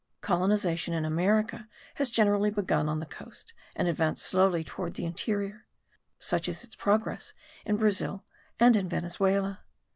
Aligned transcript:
Colonization 0.21 0.95
in 0.95 1.05
America 1.05 1.67
has 1.93 2.09
generally 2.09 2.49
begun 2.49 2.89
on 2.89 2.97
the 2.99 3.05
coast, 3.05 3.53
and 3.75 3.87
advanced 3.87 4.25
slowly 4.25 4.63
towards 4.63 4.95
the 4.95 5.05
interior; 5.05 5.67
such 6.17 6.49
is 6.49 6.63
its 6.63 6.75
progress 6.75 7.33
in 7.67 7.77
Brazil 7.77 8.25
and 8.59 8.75
in 8.75 8.89
Venezuela. 8.89 9.59